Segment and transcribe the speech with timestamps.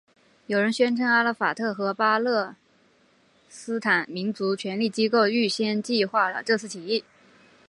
[0.47, 2.55] 有人宣称阿拉法特和巴勒
[3.49, 7.03] 斯坦民族权力机构预先计划了这次起义。